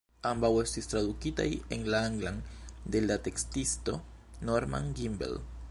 [0.27, 1.45] Ambaŭ estis tradukitaj
[1.77, 2.41] en la anglan
[2.95, 3.99] de la tekstisto
[4.51, 5.43] Norman Gimbel.